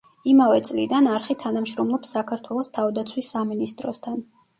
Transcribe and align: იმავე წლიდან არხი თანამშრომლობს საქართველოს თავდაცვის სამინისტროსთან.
იმავე 0.29 0.59
წლიდან 0.67 1.09
არხი 1.15 1.35
თანამშრომლობს 1.43 2.13
საქართველოს 2.17 2.73
თავდაცვის 2.79 3.29
სამინისტროსთან. 3.35 4.19